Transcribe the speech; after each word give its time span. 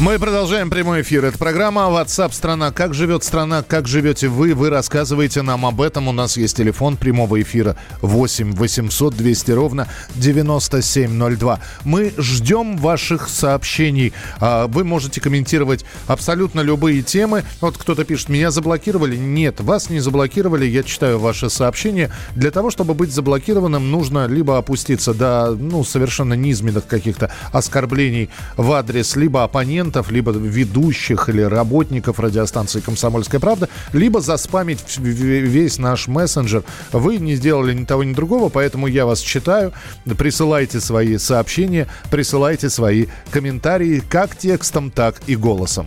Мы 0.00 0.20
продолжаем 0.20 0.70
прямой 0.70 1.02
эфир. 1.02 1.24
Это 1.24 1.38
программа 1.38 1.80
WhatsApp 1.80 2.32
страна. 2.32 2.70
Как 2.70 2.94
живет 2.94 3.24
страна, 3.24 3.64
как 3.64 3.88
живете 3.88 4.28
вы? 4.28 4.54
Вы 4.54 4.70
рассказываете 4.70 5.42
нам 5.42 5.66
об 5.66 5.80
этом. 5.80 6.06
У 6.06 6.12
нас 6.12 6.36
есть 6.36 6.56
телефон 6.56 6.96
прямого 6.96 7.42
эфира 7.42 7.74
8 8.00 8.52
800 8.52 9.16
200 9.16 9.50
ровно 9.50 9.88
9702. 10.14 11.58
Мы 11.84 12.12
ждем 12.16 12.76
ваших 12.76 13.28
сообщений. 13.28 14.12
А, 14.38 14.68
вы 14.68 14.84
можете 14.84 15.20
комментировать 15.20 15.84
абсолютно 16.06 16.60
любые 16.60 17.02
темы. 17.02 17.42
Вот 17.60 17.76
кто-то 17.76 18.04
пишет, 18.04 18.28
меня 18.28 18.52
заблокировали. 18.52 19.16
Нет, 19.16 19.60
вас 19.60 19.90
не 19.90 19.98
заблокировали. 19.98 20.64
Я 20.64 20.84
читаю 20.84 21.18
ваши 21.18 21.50
сообщения. 21.50 22.12
Для 22.36 22.52
того, 22.52 22.70
чтобы 22.70 22.94
быть 22.94 23.12
заблокированным, 23.12 23.90
нужно 23.90 24.28
либо 24.28 24.58
опуститься 24.58 25.12
до 25.12 25.56
ну, 25.58 25.82
совершенно 25.82 26.34
низменных 26.34 26.86
каких-то 26.86 27.32
оскорблений 27.50 28.30
в 28.56 28.70
адрес 28.70 29.16
либо 29.16 29.42
оппонента, 29.42 29.87
корреспондентов, 29.88 30.10
либо 30.10 30.32
ведущих 30.32 31.28
или 31.28 31.42
работников 31.42 32.20
радиостанции 32.20 32.80
«Комсомольская 32.80 33.40
правда», 33.40 33.68
либо 33.92 34.20
заспамить 34.20 34.98
весь 34.98 35.78
наш 35.78 36.08
мессенджер. 36.08 36.62
Вы 36.92 37.18
не 37.18 37.36
сделали 37.36 37.74
ни 37.74 37.84
того, 37.84 38.04
ни 38.04 38.14
другого, 38.14 38.48
поэтому 38.48 38.86
я 38.86 39.06
вас 39.06 39.20
читаю. 39.20 39.72
Присылайте 40.16 40.80
свои 40.80 41.18
сообщения, 41.18 41.86
присылайте 42.10 42.70
свои 42.70 43.06
комментарии 43.30 44.02
как 44.08 44.36
текстом, 44.36 44.90
так 44.90 45.20
и 45.26 45.36
голосом. 45.36 45.86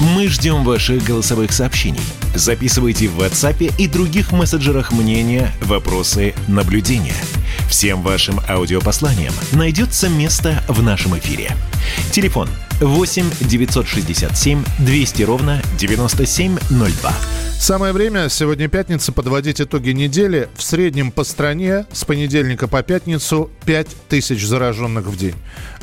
Мы 0.00 0.28
ждем 0.28 0.62
ваших 0.64 1.02
голосовых 1.04 1.52
сообщений. 1.52 2.00
Записывайте 2.34 3.08
в 3.08 3.18
WhatsApp 3.18 3.72
и 3.78 3.88
других 3.88 4.30
мессенджерах 4.30 4.92
мнения, 4.92 5.50
вопросы, 5.62 6.34
наблюдения. 6.48 7.14
Всем 7.70 8.02
вашим 8.02 8.40
аудиопосланиям 8.46 9.32
найдется 9.52 10.08
место 10.10 10.62
в 10.68 10.82
нашем 10.82 11.18
эфире. 11.18 11.50
Телефон 12.12 12.48
8 12.48 12.65
967 12.80 14.64
200 14.78 15.22
ровно 15.22 15.62
9702. 15.78 17.45
Самое 17.58 17.92
время, 17.92 18.28
сегодня 18.28 18.68
пятница, 18.68 19.12
подводить 19.12 19.60
итоги 19.60 19.90
недели. 19.90 20.48
В 20.54 20.62
среднем 20.62 21.10
по 21.10 21.24
стране 21.24 21.86
с 21.90 22.04
понедельника 22.04 22.68
по 22.68 22.82
пятницу 22.82 23.50
5 23.64 23.88
тысяч 24.08 24.46
зараженных 24.46 25.06
в 25.06 25.16
день. 25.16 25.34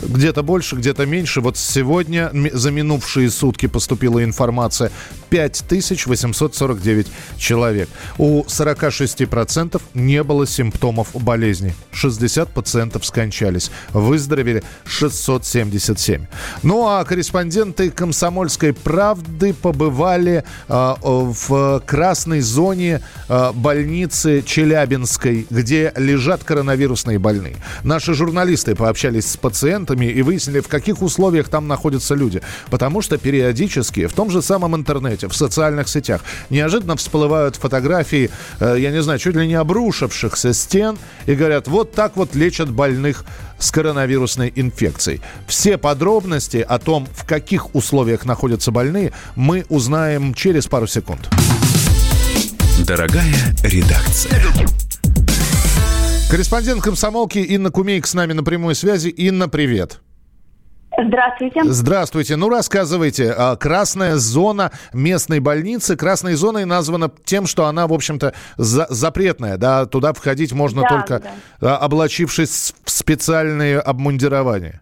Где-то 0.02 0.44
больше, 0.44 0.76
где-то 0.78 1.06
меньше. 1.06 1.42
Вот 1.42 1.58
сегодня 1.58 2.32
за 2.54 2.72
минувшие 2.72 3.30
сутки 3.30 3.66
поступила 3.66 4.24
информация 4.24 4.92
5849 5.30 7.08
человек. 7.38 7.90
У 8.18 8.44
46% 8.44 9.82
не 9.94 10.24
было 10.24 10.48
симптомов 10.48 11.10
болезни. 11.14 11.76
60 11.92 12.50
пациентов 12.50 13.06
скончались. 13.06 13.72
Выздоровели 13.92 14.64
677. 14.86 16.28
Ну 16.62 16.88
а 16.88 17.04
корреспонденты 17.04 17.90
«Комсомольской 17.90 18.74
правды» 18.74 19.54
побывали 19.54 20.46
э, 20.70 20.94
в 21.02 21.63
красной 21.86 22.42
зоне 22.42 23.02
э, 23.30 23.52
больницы 23.54 24.42
Челябинской, 24.42 25.46
где 25.50 25.92
лежат 25.96 26.44
коронавирусные 26.44 27.20
больные. 27.20 27.56
Наши 27.84 28.14
журналисты 28.14 28.76
пообщались 28.76 29.32
с 29.32 29.38
пациентами 29.38 30.06
и 30.06 30.22
выяснили, 30.22 30.60
в 30.60 30.68
каких 30.68 31.02
условиях 31.02 31.50
там 31.50 31.68
находятся 31.68 32.16
люди. 32.16 32.42
Потому 32.70 33.02
что 33.02 33.18
периодически 33.18 34.08
в 34.08 34.14
том 34.14 34.30
же 34.30 34.42
самом 34.42 34.76
интернете, 34.76 35.28
в 35.28 35.36
социальных 35.36 35.88
сетях 35.88 36.22
неожиданно 36.50 36.96
всплывают 36.96 37.56
фотографии, 37.56 38.30
э, 38.60 38.78
я 38.80 38.92
не 38.92 39.02
знаю, 39.02 39.20
чуть 39.20 39.36
ли 39.36 39.48
не 39.48 39.56
обрушившихся 39.56 40.54
стен 40.54 40.98
и 41.26 41.36
говорят, 41.36 41.68
вот 41.68 41.94
так 41.94 42.16
вот 42.16 42.36
лечат 42.36 42.70
больных 42.70 43.26
с 43.64 43.72
коронавирусной 43.72 44.52
инфекцией. 44.56 45.22
Все 45.48 45.78
подробности 45.78 46.58
о 46.58 46.80
том, 46.80 47.08
в 47.16 47.26
каких 47.26 47.74
условиях 47.76 48.26
находятся 48.26 48.72
больные, 48.72 49.14
мы 49.36 49.66
узнаем 49.70 50.34
через 50.34 50.68
пару 50.68 50.88
секунд. 50.88 51.30
Дорогая 52.88 53.24
редакция. 53.64 54.42
Корреспондент 56.30 56.82
комсомолки 56.82 57.38
Инна 57.38 57.72
Кумейк 57.72 58.06
с 58.06 58.14
нами 58.14 58.34
на 58.34 58.44
прямой 58.44 58.76
связи. 58.76 59.08
Инна, 59.08 59.48
привет. 59.48 60.02
Здравствуйте. 60.98 61.64
Здравствуйте. 61.64 62.36
Ну, 62.36 62.50
рассказывайте. 62.50 63.34
А, 63.38 63.56
красная 63.56 64.16
зона 64.16 64.72
местной 64.94 65.40
больницы. 65.40 65.96
Красной 65.96 66.34
зоной 66.34 66.66
названа 66.66 67.10
тем, 67.24 67.46
что 67.46 67.68
она, 67.68 67.88
в 67.88 67.94
общем-то, 67.94 68.34
за 68.58 68.86
запретная. 68.90 69.58
Да? 69.58 69.86
Туда 69.86 70.12
входить 70.12 70.52
можно 70.52 70.82
да, 70.82 70.88
только 70.90 71.22
да. 71.62 71.78
облачившись 71.78 72.74
в 72.84 72.90
специальные 72.90 73.80
обмундирования. 73.80 74.82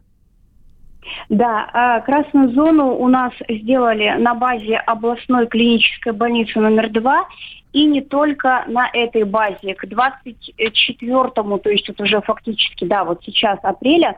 Да, 1.29 1.69
а, 1.71 2.01
красную 2.01 2.51
зону 2.53 2.95
у 2.95 3.07
нас 3.07 3.31
сделали 3.47 4.19
на 4.19 4.33
базе 4.33 4.77
областной 4.77 5.47
клинической 5.47 6.13
больницы 6.13 6.59
номер 6.59 6.89
два. 6.89 7.25
И 7.73 7.85
не 7.85 8.01
только 8.01 8.65
на 8.67 8.89
этой 8.91 9.23
базе. 9.23 9.75
К 9.75 9.85
24-му, 9.85 11.57
то 11.59 11.69
есть 11.69 11.87
вот 11.87 12.01
уже 12.01 12.21
фактически, 12.21 12.85
да, 12.85 13.03
вот 13.03 13.21
сейчас 13.23 13.59
апреля, 13.63 14.17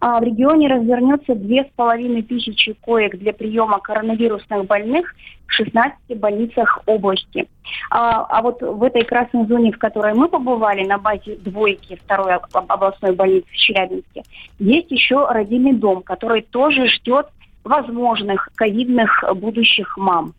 а 0.00 0.20
в 0.20 0.22
регионе 0.22 0.68
развернется 0.68 1.34
две 1.34 1.64
с 1.64 1.68
половиной 1.76 2.22
тысячи 2.22 2.72
коек 2.72 3.16
для 3.16 3.32
приема 3.32 3.78
коронавирусных 3.78 4.66
больных 4.66 5.14
в 5.46 5.52
16 5.52 6.18
больницах 6.18 6.80
области. 6.86 7.48
А, 7.90 8.24
а 8.24 8.42
вот 8.42 8.60
в 8.60 8.82
этой 8.82 9.04
красной 9.04 9.46
зоне, 9.46 9.72
в 9.72 9.78
которой 9.78 10.14
мы 10.14 10.28
побывали, 10.28 10.84
на 10.84 10.98
базе 10.98 11.36
двойки 11.36 11.98
второй 12.04 12.34
областной 12.34 13.14
больницы 13.14 13.46
в 13.50 13.56
Челябинске, 13.56 14.22
есть 14.58 14.90
еще 14.90 15.26
родильный 15.26 15.72
дом, 15.72 16.02
который 16.02 16.42
тоже 16.42 16.86
ждет 16.88 17.28
возможных 17.62 18.50
ковидных 18.56 19.24
будущих 19.36 19.96
мам. 19.96 20.34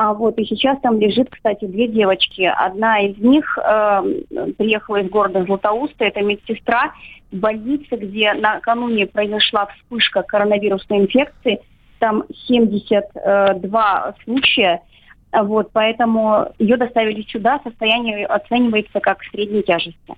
А 0.00 0.14
вот 0.14 0.38
и 0.38 0.44
сейчас 0.44 0.78
там 0.80 1.00
лежит, 1.00 1.28
кстати, 1.28 1.64
две 1.64 1.88
девочки. 1.88 2.42
Одна 2.42 3.00
из 3.00 3.18
них 3.18 3.58
э, 3.58 4.02
приехала 4.56 4.98
из 5.00 5.10
города 5.10 5.42
Златоуста, 5.42 6.04
это 6.04 6.22
медсестра 6.22 6.92
в 7.32 7.36
больнице, 7.36 7.96
где 7.96 8.32
накануне 8.34 9.08
произошла 9.08 9.66
вспышка 9.66 10.22
коронавирусной 10.22 11.00
инфекции. 11.00 11.58
Там 11.98 12.22
72 12.46 14.14
случая. 14.22 14.82
Вот, 15.32 15.70
поэтому 15.72 16.46
ее 16.60 16.76
доставили 16.76 17.22
сюда, 17.22 17.58
состояние 17.64 18.24
оценивается 18.24 19.00
как 19.00 19.24
средней 19.24 19.64
тяжести. 19.64 20.14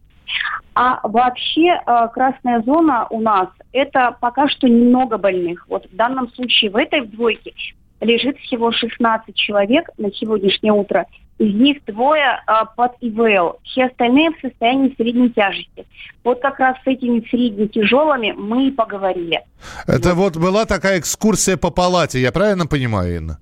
А 0.75 1.01
вообще 1.09 1.69
э, 1.69 2.09
красная 2.13 2.61
зона 2.61 3.07
у 3.09 3.19
нас 3.19 3.49
это 3.73 4.15
пока 4.21 4.47
что 4.47 4.69
немного 4.69 5.17
больных. 5.17 5.67
Вот 5.69 5.87
в 5.87 5.97
данном 5.97 6.31
случае 6.33 6.71
в 6.71 6.77
этой 6.77 7.01
двойке 7.01 7.55
лежит 8.00 8.38
всего 8.38 8.72
16 8.72 9.34
человек 9.34 9.88
на 9.99 10.12
сегодняшнее 10.12 10.72
утро. 10.72 11.06
Из 11.38 11.55
них 11.55 11.78
двое 11.87 12.43
а, 12.47 12.66
под 12.66 12.93
ИВЛ. 13.00 13.61
Все 13.65 13.87
остальные 13.87 14.31
в 14.33 14.41
состоянии 14.41 14.94
средней 14.97 15.31
тяжести. 15.31 15.87
Вот 16.22 16.41
как 16.43 16.59
раз 16.59 16.77
с 16.84 16.87
этими 16.87 17.21
средне-тяжелыми 17.31 18.33
мы 18.33 18.69
и 18.69 18.71
поговорили. 18.71 19.41
Это 19.87 20.15
вот. 20.15 20.37
вот 20.37 20.43
была 20.43 20.66
такая 20.66 20.99
экскурсия 20.99 21.56
по 21.56 21.71
палате, 21.71 22.21
я 22.21 22.31
правильно 22.31 22.66
понимаю, 22.66 23.16
Инна? 23.16 23.41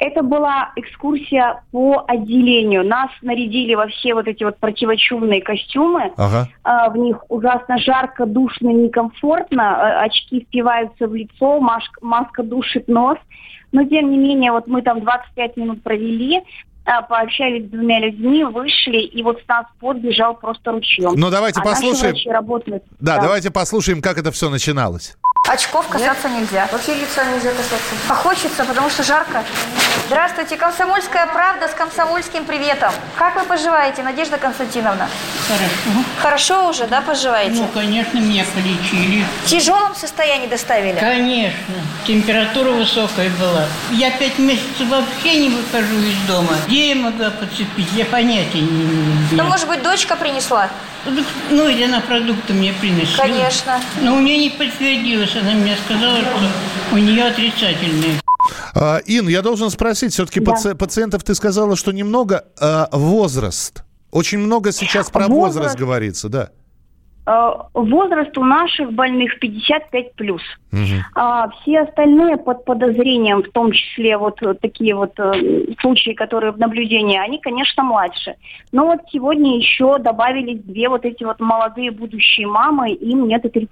Это 0.00 0.22
была 0.22 0.72
экскурсия 0.76 1.62
по 1.72 2.04
отделению. 2.08 2.86
Нас 2.86 3.10
нарядили 3.20 3.74
во 3.74 3.86
все 3.88 4.14
вот 4.14 4.26
эти 4.26 4.44
вот 4.44 4.58
противочумные 4.58 5.42
костюмы. 5.42 6.12
Ага. 6.16 6.48
А, 6.64 6.88
в 6.88 6.96
них 6.96 7.18
ужасно 7.28 7.76
жарко, 7.78 8.24
душно, 8.24 8.68
некомфортно. 8.68 9.76
А, 9.76 10.02
очки 10.04 10.40
впиваются 10.40 11.06
в 11.06 11.14
лицо, 11.14 11.60
маска, 11.60 12.04
маска 12.04 12.42
душит 12.42 12.88
нос. 12.88 13.18
Но, 13.72 13.84
тем 13.84 14.10
не 14.10 14.16
менее, 14.16 14.52
вот 14.52 14.66
мы 14.66 14.82
там 14.82 15.00
25 15.00 15.56
минут 15.58 15.82
провели, 15.82 16.42
а, 16.86 17.02
пообщались 17.02 17.66
с 17.66 17.70
двумя 17.70 18.00
людьми, 18.00 18.42
вышли, 18.44 18.98
и 18.98 19.22
вот 19.22 19.40
с 19.44 19.48
нас 19.48 19.66
подбежал 19.78 20.34
просто 20.34 20.72
ручьем. 20.72 21.12
Ну, 21.14 21.30
давайте 21.30 21.60
а 21.60 21.62
послушаем. 21.64 22.16
Да, 22.98 23.16
да, 23.16 23.22
давайте 23.22 23.50
послушаем, 23.50 24.00
как 24.00 24.18
это 24.18 24.32
все 24.32 24.48
начиналось. 24.48 25.16
Очков 25.50 25.88
касаться 25.88 26.28
Нет? 26.28 26.42
нельзя. 26.42 26.68
Вообще 26.70 26.94
лица 26.94 27.24
нельзя 27.24 27.50
касаться. 27.50 27.94
А 28.08 28.14
хочется, 28.14 28.64
потому 28.64 28.88
что 28.88 29.02
жарко. 29.02 29.42
Здравствуйте, 30.06 30.56
Комсомольская 30.56 31.26
правда 31.26 31.66
с 31.66 31.72
комсомольским 31.72 32.44
приветом. 32.44 32.92
Как 33.16 33.34
вы 33.34 33.42
поживаете, 33.42 34.04
Надежда 34.04 34.38
Константиновна? 34.38 35.08
Хорошо. 35.48 36.04
Хорошо 36.22 36.68
уже, 36.68 36.86
да, 36.86 37.00
поживаете? 37.00 37.62
Ну, 37.62 37.68
конечно, 37.74 38.18
меня 38.18 38.44
полечили. 38.54 39.24
В 39.44 39.48
тяжелом 39.48 39.96
состоянии 39.96 40.46
доставили? 40.46 41.00
Конечно. 41.00 41.74
Температура 42.06 42.70
высокая 42.70 43.28
была. 43.30 43.64
Я 43.90 44.12
пять 44.12 44.38
месяцев 44.38 44.88
вообще 44.88 45.36
не 45.36 45.48
выхожу 45.48 45.96
из 45.96 46.28
дома. 46.28 46.54
Где 46.68 46.90
я 46.90 46.94
могла 46.94 47.30
подцепить? 47.30 47.92
Я 47.92 48.04
понятия 48.04 48.60
не 48.60 48.82
имею. 48.82 49.16
Ну, 49.32 49.42
может 49.44 49.66
быть, 49.66 49.82
дочка 49.82 50.14
принесла? 50.14 50.68
Ну, 51.50 51.68
или 51.68 51.84
она 51.84 52.00
продукты 52.00 52.52
мне 52.52 52.72
принесла. 52.72 53.24
Конечно. 53.24 53.80
Но 54.02 54.16
у 54.16 54.20
меня 54.20 54.36
не 54.36 54.50
подтвердилось. 54.50 55.34
Она 55.36 55.52
мне 55.52 55.76
сказала, 55.84 56.18
что 56.18 56.94
у 56.94 56.98
нее 56.98 57.24
отрицательные. 57.24 58.20
А, 58.74 59.00
Ин, 59.06 59.28
я 59.28 59.42
должен 59.42 59.70
спросить, 59.70 60.12
все-таки 60.12 60.40
да. 60.40 60.52
паци- 60.52 60.74
пациентов 60.74 61.24
ты 61.24 61.34
сказала, 61.34 61.76
что 61.76 61.92
немного. 61.92 62.44
А 62.60 62.88
возраст? 62.92 63.82
Очень 64.10 64.38
много 64.38 64.72
сейчас 64.72 65.10
про 65.10 65.28
возраст, 65.28 65.56
возраст 65.56 65.78
говорится, 65.78 66.28
да. 66.28 66.50
Э, 67.30 67.52
возраст 67.74 68.36
у 68.38 68.44
наших 68.44 68.92
больных 68.92 69.38
55 69.38 70.14
плюс. 70.14 70.42
Угу. 70.72 70.80
А 71.14 71.48
все 71.50 71.82
остальные 71.82 72.38
под 72.38 72.64
подозрением, 72.64 73.44
в 73.44 73.50
том 73.50 73.70
числе 73.70 74.16
вот 74.16 74.40
такие 74.60 74.96
вот 74.96 75.12
э, 75.20 75.66
случаи, 75.80 76.10
которые 76.10 76.50
в 76.50 76.58
наблюдении, 76.58 77.18
они, 77.18 77.38
конечно, 77.38 77.84
младше. 77.84 78.34
Но 78.72 78.86
вот 78.86 79.00
сегодня 79.12 79.56
еще 79.56 79.98
добавились 79.98 80.60
две 80.64 80.88
вот 80.88 81.04
эти 81.04 81.22
вот 81.22 81.38
молодые 81.38 81.92
будущие 81.92 82.48
мамы, 82.48 82.90
им 82.90 83.28
нет 83.28 83.44
и 83.44 83.48
30 83.48 83.70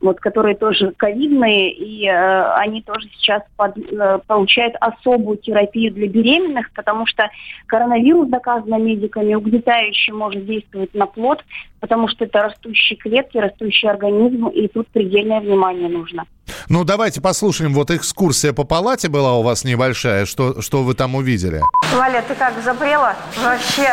вот, 0.00 0.20
которые 0.20 0.54
тоже 0.54 0.92
ковидные, 0.96 1.72
и 1.72 2.06
э, 2.06 2.52
они 2.54 2.82
тоже 2.82 3.08
сейчас 3.18 3.42
под, 3.56 3.76
э, 3.76 4.18
получают 4.26 4.74
особую 4.80 5.38
терапию 5.38 5.92
для 5.92 6.08
беременных, 6.08 6.70
потому 6.72 7.06
что 7.06 7.28
коронавирус, 7.66 8.28
доказано 8.28 8.76
медиками, 8.76 9.34
угнетающий 9.34 10.12
может 10.12 10.46
действовать 10.46 10.94
на 10.94 11.06
плод, 11.06 11.44
потому 11.80 12.08
что 12.08 12.24
это 12.24 12.42
растущие 12.42 12.96
клетки, 12.96 13.38
растущий 13.38 13.88
организм, 13.88 14.48
и 14.48 14.68
тут 14.68 14.88
предельное 14.88 15.40
внимание 15.40 15.88
нужно. 15.88 16.24
Ну, 16.68 16.84
давайте 16.84 17.20
послушаем. 17.20 17.74
Вот 17.74 17.90
экскурсия 17.90 18.52
по 18.52 18.64
палате 18.64 19.08
была 19.08 19.34
у 19.34 19.42
вас 19.42 19.64
небольшая. 19.64 20.26
Что, 20.26 20.60
что 20.62 20.82
вы 20.82 20.94
там 20.94 21.14
увидели? 21.14 21.62
Валя, 21.94 22.22
ты 22.26 22.34
как, 22.34 22.54
запрела? 22.62 23.16
Вообще, 23.42 23.88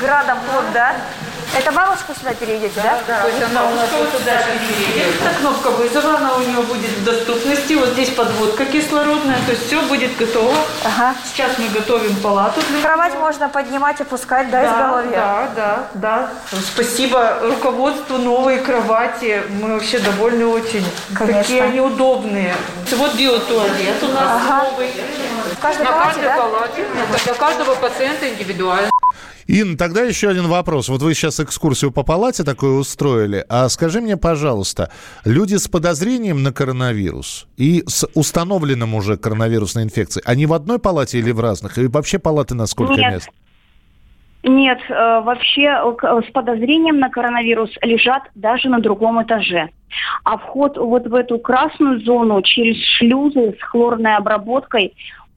градом 0.00 0.38
плод, 0.50 0.64
да? 0.72 0.96
Это 1.56 1.70
бабушка 1.72 2.14
сюда 2.18 2.34
перейдете, 2.34 2.72
да? 2.76 2.82
Да, 2.82 2.98
да. 3.06 3.22
То 3.22 3.28
есть 3.28 3.42
она 3.42 3.64
у 3.64 3.74
нас 3.74 3.88
вот 3.92 4.08
сюда 4.20 4.32
переедет. 4.42 5.14
Это 5.22 5.38
кнопка 5.38 5.70
вызова, 5.70 6.16
она 6.16 6.34
у 6.34 6.40
нее 6.40 6.60
будет 6.62 6.90
в 6.90 7.04
доступности. 7.04 7.74
Вот 7.74 7.90
здесь 7.90 8.10
подводка 8.10 8.64
кислородная, 8.66 9.38
то 9.46 9.52
есть 9.52 9.66
все 9.66 9.80
будет 9.82 10.16
готово. 10.16 10.54
Ага. 10.84 11.14
Сейчас 11.24 11.52
мы 11.58 11.68
готовим 11.68 12.16
палату 12.16 12.60
для 12.68 12.82
Кровать 12.82 13.12
него. 13.14 13.22
можно 13.22 13.48
поднимать, 13.48 14.00
опускать, 14.00 14.50
да, 14.50 14.62
да 14.62 14.66
изголовья? 14.68 15.10
Да, 15.10 15.48
да, 15.54 15.88
да. 15.94 16.30
Спасибо 16.72 17.38
руководству 17.42 18.18
новой 18.18 18.58
кровати. 18.58 19.42
Мы 19.60 19.74
вообще 19.74 20.00
довольны 20.00 20.46
очень. 20.46 20.84
Конечно. 21.14 21.42
Какие 21.42 21.60
они 21.60 21.80
удобные. 21.80 22.54
Вот 22.92 23.14
биотуалет 23.14 24.02
у 24.02 24.08
нас 24.08 24.42
ага. 24.44 24.64
новый. 24.64 24.90
В 25.52 25.60
каждой 25.60 25.84
На 25.84 25.92
палате, 25.92 26.06
каждой 26.20 26.24
да? 26.24 26.36
палате. 26.36 26.84
Для 27.24 27.34
каждого 27.34 27.74
пациента 27.76 28.28
индивидуально. 28.28 28.90
Инна, 29.46 29.76
тогда 29.76 30.02
еще 30.02 30.28
один 30.28 30.48
вопрос. 30.48 30.88
Вот 30.88 31.02
вы 31.02 31.14
сейчас 31.14 31.40
экскурсию 31.40 31.90
по 31.92 32.02
палате 32.02 32.44
такую 32.44 32.78
устроили. 32.78 33.44
А 33.48 33.68
скажи 33.68 34.00
мне, 34.00 34.16
пожалуйста, 34.16 34.90
люди 35.24 35.56
с 35.56 35.68
подозрением 35.68 36.42
на 36.42 36.52
коронавирус 36.52 37.46
и 37.56 37.84
с 37.86 38.06
установленным 38.14 38.94
уже 38.94 39.16
коронавирусной 39.16 39.84
инфекцией, 39.84 40.24
они 40.26 40.46
в 40.46 40.52
одной 40.52 40.78
палате 40.78 41.18
или 41.18 41.30
в 41.30 41.40
разных? 41.40 41.78
И 41.78 41.86
вообще 41.86 42.18
палаты 42.18 42.54
на 42.54 42.66
сколько 42.66 42.94
Нет. 42.94 43.12
мест? 43.12 43.30
Нет, 44.46 44.78
э, 44.90 45.20
вообще 45.22 45.62
э, 45.62 46.20
с 46.28 46.30
подозрением 46.32 46.98
на 46.98 47.08
коронавирус 47.08 47.70
лежат 47.80 48.24
даже 48.34 48.68
на 48.68 48.78
другом 48.78 49.22
этаже. 49.22 49.70
А 50.22 50.36
вход 50.36 50.76
вот 50.76 51.06
в 51.06 51.14
эту 51.14 51.38
красную 51.38 52.00
зону 52.00 52.42
через 52.42 52.76
шлюзы 52.98 53.56
с 53.58 53.62
хлорной 53.62 54.16
обработкой 54.16 54.94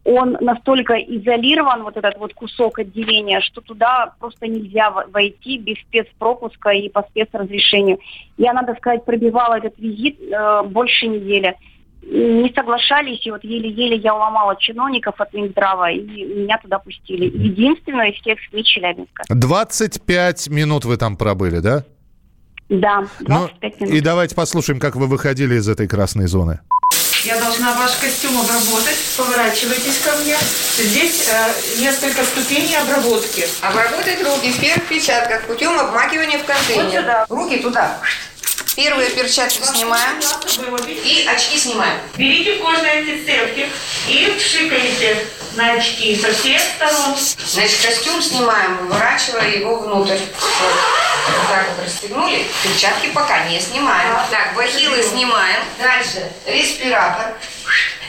он 0.07 0.37
настолько 0.39 0.93
изолирован, 0.93 1.83
вот 1.83 1.97
этот 1.97 2.17
вот 2.17 2.33
кусок 2.33 2.79
отделения, 2.79 3.41
что 3.41 3.59
туда 3.59 4.13
просто 4.19 4.47
нельзя 4.47 4.89
войти 4.89 5.57
без 5.57 5.77
спецпропуска 5.81 6.69
и 6.69 6.87
по 6.87 7.03
спецразрешению. 7.09 7.99
Я, 8.37 8.53
надо 8.53 8.73
сказать, 8.75 9.03
пробивала 9.03 9.57
этот 9.57 9.77
визит 9.77 10.17
э, 10.21 10.63
больше 10.63 11.07
недели. 11.07 11.57
Не 12.03 12.53
соглашались, 12.55 13.25
и 13.25 13.31
вот 13.31 13.43
еле-еле 13.43 13.97
я 13.97 14.15
уломала 14.15 14.55
чиновников 14.57 15.19
от 15.19 15.33
Минздрава, 15.33 15.91
и 15.91 15.99
меня 15.99 16.57
туда 16.57 16.79
пустили. 16.79 17.25
Единственное 17.25 18.11
из 18.11 18.21
всех 18.21 18.39
СМИ 18.49 18.63
Челябинска. 18.63 19.25
25 19.27 20.47
минут 20.47 20.85
вы 20.85 20.95
там 20.95 21.17
пробыли, 21.17 21.59
да? 21.59 21.83
Да, 22.69 23.03
25 23.19 23.79
ну, 23.79 23.85
минут. 23.87 23.97
И 23.97 24.01
давайте 24.01 24.35
послушаем, 24.35 24.79
как 24.79 24.95
вы 24.95 25.07
выходили 25.07 25.55
из 25.55 25.67
этой 25.67 25.87
красной 25.89 26.27
зоны. 26.27 26.61
Я 27.23 27.39
должна 27.39 27.73
ваш 27.73 27.93
костюм 27.95 28.39
обработать. 28.39 28.97
Поворачивайтесь 29.17 29.99
ко 29.99 30.15
мне. 30.17 30.37
Здесь 30.77 31.27
э, 31.29 31.79
несколько 31.79 32.23
ступеней 32.23 32.75
обработки. 32.75 33.47
Обработать 33.61 34.23
руки 34.23 34.51
в 34.51 34.59
первых 34.59 34.87
перчатках 34.87 35.43
путем 35.43 35.77
обмакивания 35.77 36.37
в 36.37 36.45
контейнер. 36.45 36.83
Вот 36.85 36.93
сюда. 36.93 37.25
Руки 37.29 37.57
туда. 37.57 37.99
Первые 38.77 39.09
перчатки 39.09 39.63
снимаем 39.63 40.19
и 41.03 41.27
очки 41.27 41.57
снимаем. 41.57 41.99
Берите 42.15 42.57
кожный 42.57 42.99
антисептик 42.99 43.69
и 44.07 44.35
пшикаете 44.37 45.25
на 45.55 45.73
очки 45.73 46.15
со 46.15 46.31
всех 46.31 46.61
сторон. 46.61 47.17
Значит, 47.43 47.79
костюм 47.83 48.21
снимаем, 48.21 48.77
выворачивая 48.77 49.49
его 49.49 49.79
внутрь. 49.79 50.19
Вот 50.19 51.49
так 51.49 51.69
вот 51.69 51.85
расстегнули. 51.85 52.45
Перчатки 52.61 53.09
пока 53.15 53.49
не 53.49 53.59
снимаем. 53.59 54.13
Так, 54.29 54.53
бахилы 54.55 55.01
снимаем. 55.01 55.63
Дальше 55.79 56.31
респиратор. 56.45 57.33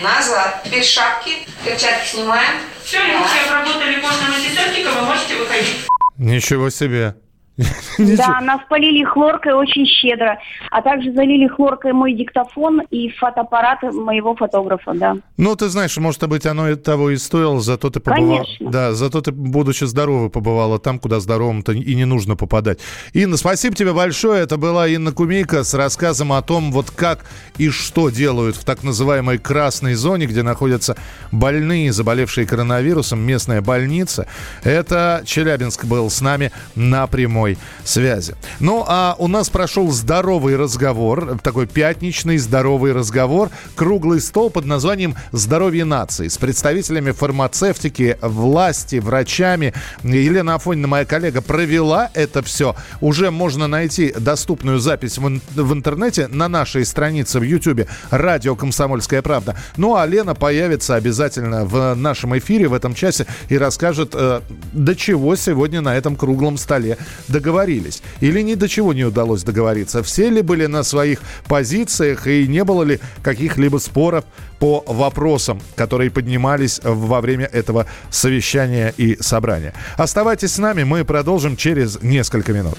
Назад. 0.03 0.65
Теперь 0.65 0.85
шапки. 0.85 1.49
Перчатки 1.65 2.11
снимаем. 2.11 2.61
Все, 2.85 2.99
руки 2.99 3.39
обработали 3.47 4.01
кожным 4.03 4.35
антисептиком, 4.35 4.97
вы 4.97 5.01
можете 5.07 5.35
выходить. 5.37 5.87
Ничего 6.19 6.69
себе. 6.69 7.15
Да, 7.99 8.41
нас 8.41 8.61
полили 8.69 9.05
хлоркой 9.05 9.55
очень 9.55 9.85
щедро, 9.85 10.39
а 10.71 10.83
также 10.83 11.13
залили 11.13 11.49
хлоркой 11.49 11.93
мой 11.93 12.13
диктофон 12.13 12.83
и 12.91 13.11
фотоаппарат 13.11 13.83
моего 13.83 14.37
фотографа, 14.37 14.93
да. 14.95 15.17
Ну, 15.37 15.57
ты 15.57 15.69
знаешь, 15.69 15.97
может 15.97 16.27
быть, 16.29 16.47
оно 16.47 16.75
того 16.77 17.11
и 17.11 17.17
стоило, 17.17 17.61
зато 17.61 17.91
ты 17.91 18.01
побывала... 18.01 18.45
Конечно. 18.45 18.71
Да, 18.71 18.93
зато 18.93 19.21
ты, 19.21 19.33
будучи 19.33 19.85
здоровой, 19.85 20.31
побывала 20.31 20.79
там, 20.79 20.99
куда 20.99 21.19
здоровым-то 21.19 21.73
и 21.73 21.95
не 21.95 22.05
нужно 22.05 22.37
попадать. 22.37 22.79
Инна, 23.13 23.37
спасибо 23.37 23.75
тебе 23.75 23.93
большое. 23.93 24.43
Это 24.43 24.57
была 24.57 24.87
Инна 24.87 25.13
Кумейка 25.13 25.65
с 25.65 25.75
рассказом 25.75 26.33
о 26.33 26.43
том, 26.43 26.71
вот 26.71 26.91
как 26.91 27.25
и 27.57 27.71
что 27.71 28.11
делают 28.11 28.57
в 28.57 28.65
так 28.65 28.85
называемой 28.85 29.39
красной 29.39 29.95
зоне, 29.95 30.27
где 30.27 30.43
находятся 30.43 30.97
больные, 31.33 31.93
заболевшие 31.93 32.47
коронавирусом, 32.47 33.21
местная 33.21 33.61
больница. 33.61 34.29
Это 34.63 35.23
Челябинск 35.25 35.85
был 35.85 36.11
с 36.11 36.21
нами 36.21 36.53
на 36.77 37.07
прямой 37.07 37.48
прямой 37.55 37.59
связи. 37.85 38.35
Ну, 38.61 38.85
а 38.87 39.17
у 39.19 39.29
нас 39.29 39.49
прошел 39.49 39.91
здоровый 39.91 40.57
разговор, 40.57 41.39
такой 41.43 41.67
пятничный 41.67 42.39
здоровый 42.39 42.93
разговор, 42.93 43.51
круглый 43.75 44.21
стол 44.21 44.51
под 44.51 44.67
названием 44.67 45.15
«Здоровье 45.33 45.85
нации» 45.85 46.29
с 46.29 46.37
представителями 46.37 47.13
фармацевтики, 47.13 48.19
власти, 48.21 48.97
врачами. 48.97 49.73
Елена 50.03 50.57
Афонина, 50.57 50.89
моя 50.89 51.05
коллега, 51.05 51.41
провела 51.41 52.11
это 52.15 52.43
все. 52.43 52.75
Уже 53.01 53.31
можно 53.31 53.69
найти 53.69 54.13
доступную 54.19 54.79
запись 54.79 55.19
в, 55.19 55.23
в 55.23 55.73
интернете 55.73 56.29
на 56.29 56.49
нашей 56.49 56.85
странице 56.85 57.39
в 57.41 57.43
YouTube 57.43 57.89
«Радио 58.11 58.55
Комсомольская 58.57 59.23
правда». 59.23 59.57
Ну, 59.77 59.97
а 59.97 60.07
Лена 60.07 60.35
появится 60.35 60.97
обязательно 60.97 61.65
в 61.65 61.95
нашем 61.95 62.37
эфире 62.39 62.69
в 62.69 62.75
этом 62.75 62.95
часе 62.95 63.27
и 63.49 63.57
расскажет, 63.57 64.11
э, 64.15 64.41
до 64.73 64.95
чего 64.95 65.37
сегодня 65.37 65.81
на 65.81 65.97
этом 65.97 66.17
круглом 66.17 66.59
столе 66.59 66.99
договорились? 67.39 68.03
Или 68.21 68.43
ни 68.43 68.55
до 68.55 68.69
чего 68.69 68.93
не 68.93 69.05
удалось 69.05 69.43
договориться? 69.45 70.03
Все 70.03 70.29
ли 70.31 70.43
были 70.43 70.67
на 70.67 70.83
своих 70.83 71.21
позициях 71.47 72.27
и 72.27 72.47
не 72.49 72.65
было 72.65 72.83
ли 72.83 73.01
каких-либо 73.23 73.79
споров 73.79 74.25
по 74.59 74.83
вопросам, 74.87 75.61
которые 75.77 76.11
поднимались 76.11 76.81
во 76.83 77.21
время 77.21 77.47
этого 77.47 77.87
совещания 78.11 78.93
и 78.97 79.17
собрания? 79.23 79.73
Оставайтесь 79.97 80.53
с 80.53 80.59
нами, 80.59 80.85
мы 80.85 81.05
продолжим 81.05 81.57
через 81.57 82.03
несколько 82.03 82.53
минут. 82.53 82.79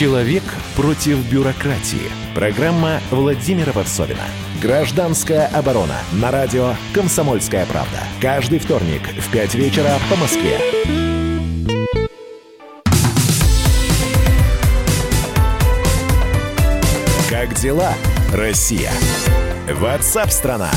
Человек 0.00 0.42
против 0.76 1.30
бюрократии. 1.30 2.10
Программа 2.34 3.02
Владимира 3.10 3.70
Варсовина. 3.72 4.22
Гражданская 4.62 5.46
оборона. 5.48 5.98
На 6.12 6.30
радио 6.30 6.72
«Комсомольская 6.94 7.66
правда». 7.66 7.98
Каждый 8.18 8.60
вторник 8.60 9.02
в 9.02 9.30
5 9.30 9.54
вечера 9.56 9.98
по 10.08 10.16
Москве. 10.16 10.58
Как 17.28 17.52
дела, 17.56 17.92
Россия? 18.32 18.92
Ватсап-страна! 19.68 20.70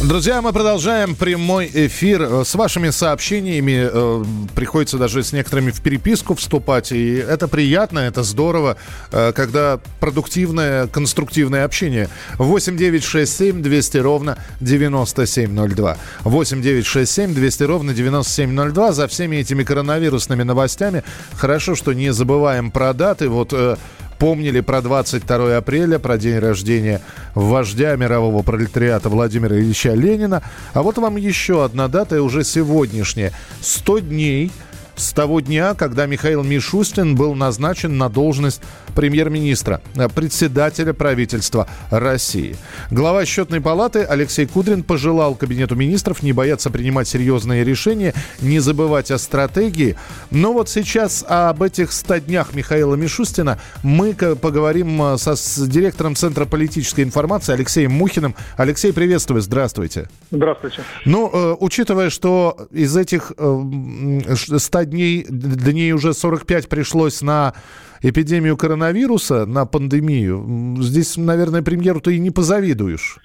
Друзья, 0.00 0.40
мы 0.40 0.52
продолжаем 0.52 1.16
прямой 1.16 1.68
эфир. 1.74 2.44
С 2.44 2.54
вашими 2.54 2.90
сообщениями 2.90 3.88
э, 3.92 4.24
приходится 4.54 4.96
даже 4.96 5.24
с 5.24 5.32
некоторыми 5.32 5.72
в 5.72 5.82
переписку 5.82 6.36
вступать. 6.36 6.92
И 6.92 7.16
это 7.16 7.48
приятно, 7.48 7.98
это 7.98 8.22
здорово, 8.22 8.76
э, 9.10 9.32
когда 9.32 9.80
продуктивное, 9.98 10.86
конструктивное 10.86 11.64
общение. 11.64 12.08
8 12.38 12.76
9 12.76 13.02
6 13.02 13.36
7 13.38 13.60
200 13.60 13.98
ровно 13.98 14.38
9702. 14.60 15.96
8 16.22 16.62
9 16.62 16.86
6 16.86 17.12
7 17.12 17.34
200 17.34 17.62
ровно 17.64 17.92
9702. 17.92 18.92
За 18.92 19.08
всеми 19.08 19.36
этими 19.36 19.64
коронавирусными 19.64 20.44
новостями 20.44 21.02
хорошо, 21.34 21.74
что 21.74 21.92
не 21.92 22.12
забываем 22.12 22.70
про 22.70 22.92
даты. 22.92 23.28
Вот 23.28 23.52
э, 23.52 23.76
помнили 24.18 24.60
про 24.60 24.82
22 24.82 25.56
апреля, 25.56 25.98
про 25.98 26.18
день 26.18 26.38
рождения 26.38 27.00
вождя 27.34 27.96
мирового 27.96 28.42
пролетариата 28.42 29.08
Владимира 29.08 29.56
Ильича 29.56 29.94
Ленина. 29.94 30.42
А 30.74 30.82
вот 30.82 30.98
вам 30.98 31.16
еще 31.16 31.64
одна 31.64 31.88
дата, 31.88 32.22
уже 32.22 32.44
сегодняшняя. 32.44 33.32
100 33.60 33.98
дней– 34.00 34.52
с 34.98 35.12
того 35.12 35.40
дня, 35.40 35.74
когда 35.74 36.06
Михаил 36.06 36.42
Мишустин 36.42 37.14
был 37.14 37.34
назначен 37.34 37.96
на 37.96 38.08
должность 38.08 38.60
премьер-министра, 38.94 39.80
э, 39.94 40.08
председателя 40.08 40.92
правительства 40.92 41.68
России. 41.90 42.56
Глава 42.90 43.24
счетной 43.24 43.60
палаты 43.60 44.02
Алексей 44.02 44.46
Кудрин 44.46 44.82
пожелал 44.82 45.34
Кабинету 45.34 45.76
министров 45.76 46.22
не 46.22 46.32
бояться 46.32 46.70
принимать 46.70 47.08
серьезные 47.08 47.64
решения, 47.64 48.12
не 48.40 48.58
забывать 48.58 49.10
о 49.10 49.18
стратегии. 49.18 49.96
Но 50.30 50.52
вот 50.52 50.68
сейчас 50.68 51.24
об 51.28 51.62
этих 51.62 51.92
100 51.92 52.18
днях 52.18 52.54
Михаила 52.54 52.96
Мишустина 52.96 53.58
мы 53.82 54.14
поговорим 54.14 55.00
э, 55.02 55.18
со, 55.18 55.36
с 55.36 55.66
директором 55.68 56.16
Центра 56.16 56.44
политической 56.44 57.02
информации 57.02 57.52
Алексеем 57.52 57.92
Мухиным. 57.92 58.34
Алексей, 58.56 58.92
приветствую, 58.92 59.42
здравствуйте. 59.42 60.08
Здравствуйте. 60.30 60.82
Ну, 61.04 61.30
э, 61.32 61.56
учитывая, 61.60 62.10
что 62.10 62.68
из 62.72 62.96
этих 62.96 63.32
э, 63.38 64.20
100 64.58 64.87
дней, 64.88 65.24
дней 65.28 65.92
уже 65.92 66.12
45 66.12 66.68
пришлось 66.68 67.22
на 67.22 67.54
эпидемию 68.02 68.56
коронавируса, 68.56 69.46
на 69.46 69.66
пандемию, 69.66 70.76
здесь, 70.80 71.16
наверное, 71.16 71.62
премьеру-то 71.62 72.10
и 72.10 72.18
не 72.18 72.30
позавидуешь. 72.30 73.18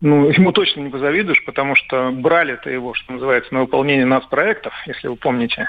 Ну, 0.00 0.28
ему 0.28 0.52
точно 0.52 0.80
не 0.80 0.90
позавидуешь, 0.90 1.42
потому 1.44 1.74
что 1.76 2.10
брали-то 2.10 2.68
его, 2.68 2.94
что 2.94 3.12
называется, 3.12 3.54
на 3.54 3.60
выполнение 3.60 4.04
нацпроектов, 4.04 4.74
если 4.86 5.08
вы 5.08 5.16
помните. 5.16 5.68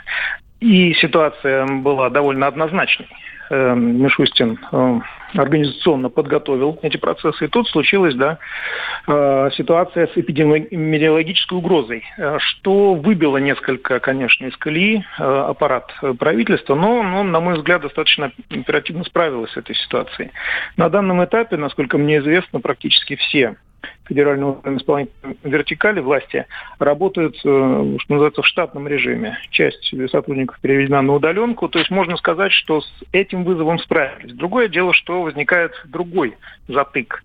И 0.59 0.93
ситуация 0.95 1.65
была 1.65 2.09
довольно 2.09 2.47
однозначной. 2.47 3.07
Эм, 3.49 4.01
Мишустин 4.01 4.59
эм, 4.71 5.03
организационно 5.37 6.09
подготовил 6.09 6.79
эти 6.81 6.97
процессы. 6.97 7.45
И 7.45 7.47
тут 7.47 7.67
случилась 7.69 8.15
да, 8.15 8.39
э, 9.07 9.49
ситуация 9.53 10.07
с 10.07 10.17
эпидемиологической 10.17 11.57
угрозой, 11.57 12.03
э, 12.17 12.37
что 12.39 12.95
выбило 12.95 13.37
несколько, 13.37 13.99
конечно, 13.99 14.45
из 14.45 14.57
колеи 14.57 15.03
э, 15.17 15.23
аппарат 15.23 15.93
правительства, 16.19 16.75
но, 16.75 17.03
но, 17.03 17.23
на 17.23 17.39
мой 17.39 17.55
взгляд, 17.55 17.81
достаточно 17.81 18.31
оперативно 18.49 19.03
справилась 19.03 19.51
с 19.51 19.57
этой 19.57 19.75
ситуацией. 19.75 20.31
На 20.77 20.89
данном 20.89 21.23
этапе, 21.23 21.57
насколько 21.57 21.97
мне 21.97 22.19
известно, 22.19 22.59
практически 22.59 23.15
все 23.15 23.55
органа 24.09 24.77
исполнительной 24.77 25.37
вертикали 25.43 25.99
власти 25.99 26.45
работают, 26.79 27.35
э, 27.37 27.39
что 27.99 28.13
называется, 28.13 28.41
в 28.41 28.47
штатном 28.47 28.87
режиме. 28.87 29.37
Часть 29.49 29.93
сотрудников 30.11 30.59
переведена 30.61 31.01
на 31.01 31.13
удаленку, 31.13 31.67
то 31.69 31.79
есть 31.79 31.91
можно 31.91 32.17
сказать, 32.17 32.51
что 32.51 32.81
с 32.81 33.03
этим 33.11 33.43
вызовом 33.43 33.79
справились. 33.79 34.33
Другое 34.33 34.67
дело, 34.67 34.93
что 34.93 35.21
возникает 35.21 35.71
другой 35.85 36.35
затык. 36.67 37.23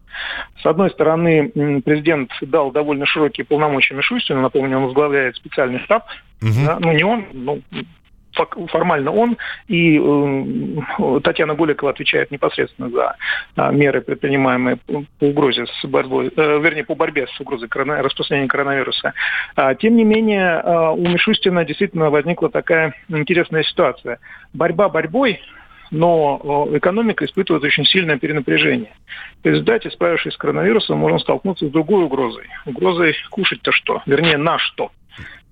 С 0.62 0.66
одной 0.66 0.90
стороны, 0.90 1.50
президент 1.84 2.30
дал 2.42 2.70
довольно 2.70 3.06
широкие 3.06 3.44
полномочия 3.44 3.94
Мишустину, 3.94 4.40
напомню, 4.40 4.78
он 4.78 4.84
возглавляет 4.84 5.36
специальный 5.36 5.80
штаб, 5.80 6.04
угу. 6.42 6.50
да, 6.66 6.78
ну 6.80 6.92
не 6.92 7.04
он, 7.04 7.26
ну, 7.32 7.62
формально 8.32 9.12
он, 9.12 9.36
и 9.68 9.98
э, 9.98 11.20
Татьяна 11.22 11.54
Голикова 11.54 11.90
отвечает 11.90 12.30
непосредственно 12.30 12.90
за 12.90 13.16
э, 13.56 13.72
меры, 13.72 14.00
предпринимаемые 14.00 14.76
по 14.86 15.04
угрозе 15.20 15.66
с 15.66 15.86
борьбой, 15.86 16.32
э, 16.34 16.58
вернее, 16.60 16.84
по 16.84 16.94
борьбе 16.94 17.26
с 17.26 17.40
угрозой 17.40 17.68
корона, 17.68 18.02
распространения 18.02 18.48
коронавируса. 18.48 19.12
А, 19.56 19.74
тем 19.74 19.96
не 19.96 20.04
менее, 20.04 20.62
э, 20.62 20.90
у 20.90 21.08
Мишустина 21.08 21.64
действительно 21.64 22.10
возникла 22.10 22.50
такая 22.50 22.94
интересная 23.08 23.62
ситуация. 23.62 24.18
Борьба 24.52 24.88
борьбой, 24.88 25.40
но 25.90 26.68
э, 26.72 26.78
экономика 26.78 27.24
испытывает 27.24 27.64
очень 27.64 27.84
сильное 27.84 28.18
перенапряжение. 28.18 28.92
В 29.42 29.46
результате, 29.46 29.90
справившись 29.90 30.34
с 30.34 30.36
коронавирусом, 30.36 30.98
можно 30.98 31.18
столкнуться 31.18 31.66
с 31.66 31.70
другой 31.70 32.04
угрозой. 32.04 32.46
Угрозой 32.66 33.14
кушать-то 33.30 33.72
что? 33.72 34.02
Вернее, 34.06 34.36
на 34.36 34.58
что? 34.58 34.90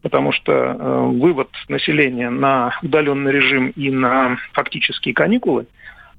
Потому 0.03 0.33
что 0.33 0.53
э, 0.53 1.01
вывод 1.19 1.49
населения 1.69 2.31
на 2.31 2.79
удаленный 2.83 3.33
режим 3.33 3.71
и 3.71 3.91
на 3.91 4.39
фактические 4.53 5.15
каникулы 5.15 5.67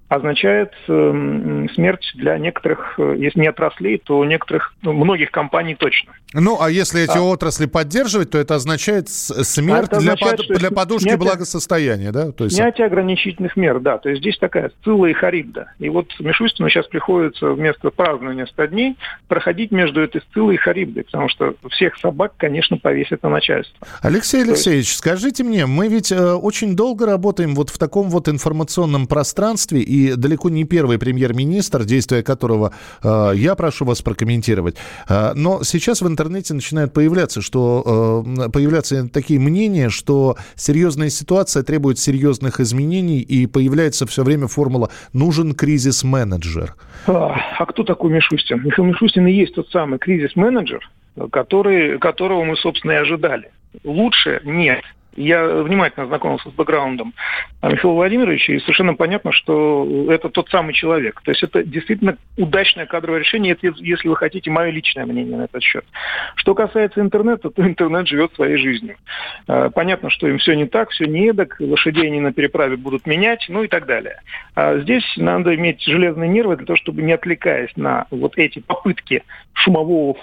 означает 0.10 0.74
э, 0.88 1.68
смерть 1.76 2.12
для 2.16 2.38
некоторых, 2.40 2.96
э, 2.98 3.16
если 3.20 3.42
не 3.42 3.48
отраслей, 3.48 4.00
то 4.00 4.26
некоторых, 4.26 4.74
ну, 4.82 4.92
многих 4.94 5.30
компаний 5.30 5.76
точно. 5.76 6.14
Ну, 6.34 6.58
а 6.60 6.70
если 6.70 7.04
эти 7.04 7.18
а. 7.18 7.22
отрасли 7.22 7.68
поддерживать, 7.68 8.32
то 8.32 8.40
это 8.40 8.56
означает 8.56 9.08
смерть 9.10 9.86
это 9.86 9.98
означает, 9.98 10.38
для, 10.38 10.48
под, 10.48 10.58
для 10.60 10.72
подушки 10.72 11.04
снятие, 11.04 11.18
благосостояния, 11.20 12.12
да? 12.12 12.32
То 12.32 12.46
есть... 12.46 12.56
Снятие 12.56 12.88
ограничительных 12.88 13.56
мер, 13.56 13.80
да. 13.80 14.00
То 14.00 14.10
есть 14.10 14.22
здесь 14.22 14.38
такая 14.40 14.72
сцилла 14.82 15.06
и 15.06 15.14
харибда. 15.14 15.74
И 15.78 15.90
вот 15.90 16.08
Мишустину 16.20 16.70
сейчас 16.70 16.88
приходится 16.88 17.52
вместо 17.52 17.92
празднования 17.92 18.48
100 18.48 18.66
дней 18.66 18.98
проходить 19.28 19.72
между 19.72 20.02
этой 20.02 20.22
сциллой 20.22 20.56
и 20.56 20.58
харибдой, 20.58 21.04
потому 21.04 21.30
что 21.30 21.54
всех 21.70 21.96
собак, 21.98 22.34
конечно, 22.38 22.78
повесят 22.78 23.22
на 23.22 23.30
начальство. 23.30 23.88
Алексей 24.02 24.42
Алексеевич, 24.42 24.88
есть... 24.88 24.98
скажите 24.98 25.44
мне, 25.44 25.68
мы 25.68 25.88
ведь 25.88 26.12
э, 26.12 26.34
очень 26.34 26.76
долго 26.76 27.06
работаем 27.06 27.54
вот 27.54 27.70
в 27.70 27.78
таком 27.78 28.10
вот 28.10 28.28
информационном 28.28 29.06
пространстве, 29.06 29.82
и 29.82 29.99
далеко 30.08 30.50
не 30.50 30.64
первый 30.64 30.98
премьер-министр, 30.98 31.86
действия 31.86 32.24
которого 32.24 32.74
э, 33.04 33.32
я 33.36 33.56
прошу 33.56 33.86
вас 33.86 34.02
прокомментировать. 34.02 34.76
Э, 35.08 35.34
но 35.36 35.64
сейчас 35.64 36.02
в 36.02 36.08
интернете 36.08 36.54
начинают 36.54 36.94
появляться, 36.94 37.42
что 37.42 38.24
э, 38.26 38.50
появляться 38.50 39.08
такие 39.10 39.40
мнения, 39.40 39.90
что 39.90 40.38
серьезная 40.56 41.10
ситуация 41.10 41.64
требует 41.64 42.00
серьезных 42.00 42.60
изменений, 42.60 43.20
и 43.20 43.48
появляется 43.48 44.06
все 44.06 44.24
время 44.24 44.48
формула 44.48 44.90
«нужен 45.14 45.54
кризис-менеджер». 45.54 46.76
А, 47.08 47.36
а 47.58 47.66
кто 47.66 47.84
такой 47.84 48.12
Мишустин? 48.12 48.62
Михаил 48.64 48.88
Мишустин 48.88 49.28
и 49.28 49.32
есть 49.32 49.56
тот 49.56 49.70
самый 49.70 50.00
кризис-менеджер, 50.00 50.90
который, 51.32 52.00
которого 52.00 52.44
мы, 52.44 52.56
собственно, 52.58 52.92
и 52.94 52.96
ожидали. 52.96 53.52
Лучше 53.84 54.42
нет. 54.44 54.82
Я 55.20 55.46
внимательно 55.46 56.06
знакомился 56.08 56.50
с 56.50 56.54
бэкграундом 56.54 57.14
Михаила 57.62 57.94
Владимировича, 57.94 58.54
и 58.54 58.60
совершенно 58.60 58.94
понятно, 58.94 59.34
что 59.34 60.08
это 60.10 60.30
тот 60.30 60.50
самый 60.50 60.74
человек. 60.74 61.20
То 61.24 61.32
есть 61.32 61.44
это 61.44 61.62
действительно 61.62 62.16
удачное 62.38 62.86
кадровое 62.86 63.20
решение, 63.20 63.52
это, 63.52 63.74
если 63.80 64.08
вы 64.08 64.16
хотите, 64.16 64.50
мое 64.50 64.70
личное 64.70 65.06
мнение 65.06 65.36
на 65.36 65.44
этот 65.44 65.62
счет. 65.62 65.84
Что 66.36 66.56
касается 66.56 67.02
интернета, 67.02 67.50
то 67.50 67.62
интернет 67.62 68.08
живет 68.08 68.34
своей 68.36 68.56
жизнью. 68.56 68.96
А, 69.48 69.70
понятно, 69.70 70.10
что 70.10 70.26
им 70.26 70.38
все 70.38 70.54
не 70.56 70.68
так, 70.68 70.92
все 70.92 71.06
не 71.06 71.28
эдак, 71.28 71.58
лошадей 71.60 72.08
они 72.08 72.22
на 72.22 72.32
переправе 72.32 72.78
будут 72.78 73.06
менять, 73.06 73.46
ну 73.50 73.64
и 73.64 73.68
так 73.68 73.88
далее. 73.88 74.22
А 74.56 74.78
здесь 74.80 75.04
надо 75.18 75.54
иметь 75.56 75.82
железные 75.84 76.30
нервы 76.30 76.56
для 76.56 76.66
того, 76.66 76.78
чтобы 76.78 77.02
не 77.02 77.12
отвлекаясь 77.12 77.76
на 77.76 78.06
вот 78.10 78.38
эти 78.38 78.60
попытки 78.60 79.24
шумового, 79.54 80.16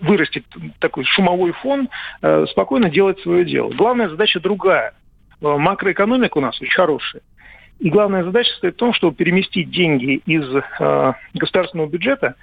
вырастить 0.00 0.44
такой 0.78 1.04
шумовой 1.04 1.52
фон, 1.52 1.90
э, 2.22 2.46
спокойно 2.48 2.88
делать 2.88 3.20
свое 3.20 3.44
дело. 3.44 3.65
Главная 3.74 4.08
задача 4.08 4.40
другая– 4.40 4.94
Э, 5.40 5.56
макроэкономика 5.56 6.38
у 6.38 6.40
нас 6.40 6.60
очень 6.60 6.72
хорошая. 6.72 7.22
И 7.78 7.90
главная 7.90 8.24
задача 8.24 8.50
состоит 8.50 8.74
в 8.74 8.78
том, 8.78 8.94
чтобы 8.94 9.14
переместить 9.14 9.70
деньги 9.70 10.22
из 10.26 10.44
э, 10.54 11.12
государственного 11.34 11.88
бюджета, 11.88 12.36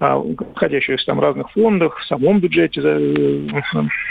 э, 0.00 0.22
входящие 0.56 0.96
в 0.96 1.04
там 1.04 1.20
разных 1.20 1.50
фондах, 1.52 1.98
в 2.00 2.06
самом 2.06 2.40
бюджете 2.40 2.80
э, 2.82 3.48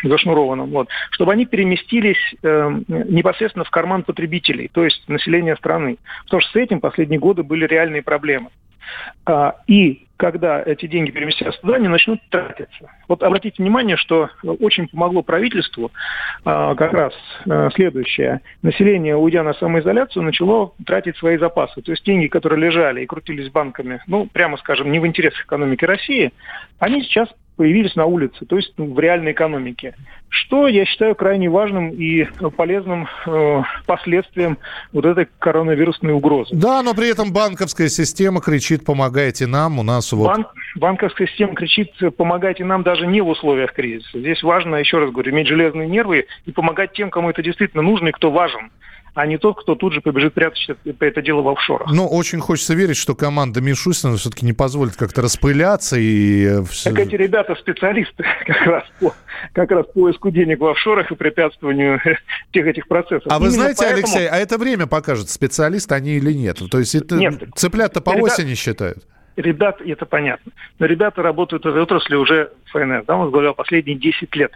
зашнурованном, 0.04 0.70
вот, 0.70 0.88
чтобы 1.12 1.34
они 1.34 1.46
переместились 1.46 2.36
э, 2.42 2.82
непосредственно 2.88 3.66
в 3.66 3.70
карман 3.70 4.04
потребителей, 4.04 4.70
то 4.74 4.86
есть 4.86 5.08
населения 5.10 5.58
страны. 5.58 5.98
Потому 6.24 6.42
что 6.42 6.52
с 6.52 6.56
этим 6.56 6.80
последние 6.80 7.20
годы 7.20 7.44
были 7.44 7.66
реальные 7.66 8.02
проблемы. 8.02 8.50
А, 9.26 9.56
и 9.68 10.08
когда 10.20 10.62
эти 10.62 10.86
деньги 10.86 11.12
переместятся 11.12 11.62
туда, 11.62 11.76
они 11.76 11.88
начнут 11.88 12.20
тратиться. 12.30 12.92
Вот 13.08 13.24
обратите 13.24 13.64
внимание, 13.64 13.96
что 13.96 14.30
очень 14.44 14.90
помогло 14.90 15.24
правительству 15.24 15.92
а, 16.44 16.76
как 16.76 16.92
раз 16.92 17.14
а, 17.50 17.70
следующее. 17.72 18.42
Население, 18.62 19.16
уйдя 19.16 19.44
на 19.44 19.54
самоизоляцию, 19.54 20.24
начало 20.24 20.74
тратить 20.86 21.16
свои 21.16 21.38
запасы. 21.38 21.82
То 21.82 21.92
есть 21.92 22.04
деньги, 22.04 22.28
которые 22.28 22.60
лежали 22.60 23.02
и 23.02 23.06
крутились 23.06 23.50
банками, 23.50 24.02
ну, 24.08 24.26
прямо 24.26 24.58
скажем, 24.58 24.92
не 24.92 25.00
в 25.00 25.08
интересах 25.08 25.46
экономики 25.46 25.86
России, 25.86 26.34
они 26.80 27.02
сейчас 27.04 27.30
появились 27.60 27.94
на 27.98 28.06
улице, 28.06 28.46
то 28.46 28.56
есть 28.56 28.72
в 28.78 29.00
реальной 29.02 29.34
экономике. 29.34 29.94
Что 30.30 30.70
я 30.70 30.86
считаю 30.86 31.14
крайне 31.14 31.50
важным 31.50 31.90
и 31.90 32.24
полезным 32.56 33.06
э, 33.28 33.64
последствием 33.86 34.58
вот 34.94 35.04
этой 35.04 35.28
коронавирусной 35.40 36.14
угрозы. 36.14 36.56
Да, 36.56 36.82
но 36.84 36.94
при 36.94 37.12
этом 37.12 37.34
банковская 37.34 37.90
система 37.90 38.40
кричит 38.40 38.86
«помогайте 38.86 39.46
нам», 39.46 39.78
у 39.78 39.84
нас 39.84 40.14
вот... 40.14 40.28
Банк, 40.28 40.48
банковская 40.78 41.28
система 41.28 41.54
кричит 41.54 41.92
«помогайте 42.16 42.64
нам» 42.64 42.84
даже 42.84 43.06
не 43.06 43.20
в 43.20 43.28
условиях 43.28 43.74
кризиса. 43.74 44.18
Здесь 44.18 44.42
важно, 44.42 44.78
еще 44.78 45.00
раз 45.00 45.12
говорю, 45.12 45.34
иметь 45.34 45.48
железные 45.48 45.90
нервы 45.90 46.28
и 46.46 46.54
помогать 46.54 46.94
тем, 46.94 47.10
кому 47.10 47.30
это 47.30 47.44
действительно 47.44 47.84
нужно 47.84 48.08
и 48.08 48.12
кто 48.14 48.32
важен 48.32 48.72
а 49.14 49.26
не 49.26 49.38
тот, 49.38 49.62
кто 49.62 49.76
тут 49.76 49.94
же 49.94 50.02
побежит 50.02 50.34
прятать 50.34 50.78
это 51.00 51.22
дело 51.22 51.42
в 51.42 51.50
офшорах. 51.50 51.92
Но 51.92 52.08
очень 52.08 52.40
хочется 52.40 52.74
верить, 52.74 52.98
что 52.98 53.16
команда 53.16 53.62
Мишустина 53.62 54.18
все-таки 54.18 54.46
не 54.46 54.54
позволит 54.54 54.96
как-то 54.96 55.22
распыляться 55.22 55.98
и... 55.98 56.46
Э, 56.46 56.64
так 56.84 57.00
эти 57.00 57.16
ребята 57.16 57.56
специалисты 57.56 58.24
как 58.46 58.62
раз 58.62 58.84
по, 59.00 59.14
как 59.54 59.72
раз 59.72 59.86
поиску 59.94 60.32
денег 60.32 60.60
в 60.60 60.66
офшорах 60.66 61.12
и 61.12 61.16
препятствованию 61.16 62.00
всех 62.52 62.68
этих 62.68 62.88
процессов. 62.88 63.28
А 63.30 63.36
Именно 63.36 63.46
вы 63.46 63.52
знаете, 63.52 63.78
поэтому... 63.80 63.98
Алексей, 63.98 64.28
а 64.28 64.38
это 64.38 64.58
время 64.58 64.88
покажет, 64.88 65.30
специалисты 65.30 65.96
они 65.96 66.12
или 66.12 66.34
нет? 66.34 66.60
То 66.70 66.80
есть 66.80 66.96
это 66.96 67.16
нет, 67.16 67.44
цыплят-то 67.56 68.02
по 68.02 68.12
ребят... 68.12 68.32
осени 68.32 68.54
считают? 68.54 69.06
Ребят, 69.36 69.80
это 69.80 70.06
понятно. 70.06 70.52
Но 70.80 70.86
ребята 70.86 71.22
работают 71.22 71.64
в 71.64 71.68
этой 71.68 71.82
отрасли 71.82 72.16
уже 72.16 72.52
ФНС, 72.72 73.06
да, 73.06 73.16
он 73.16 73.22
возглавлял 73.24 73.54
последние 73.54 73.98
10 73.98 74.36
лет 74.36 74.52